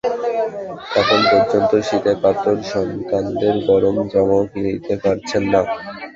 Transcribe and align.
এখন 0.99 1.19
প্রচণ্ড 1.29 1.71
শীতে 1.87 2.13
কাতর 2.21 2.57
সন্তানদের 2.71 3.55
গরম 3.67 3.95
জামাও 4.11 4.43
কিনে 4.51 4.71
দিতে 4.75 4.95
পারছেন 5.03 5.43
না। 5.53 5.61